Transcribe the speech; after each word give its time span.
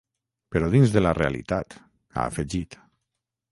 Però 0.55 0.69
dins 0.75 0.93
de 0.95 1.03
la 1.07 1.11
realitat, 1.19 1.77
ha 2.17 2.25
afegit. 2.33 2.81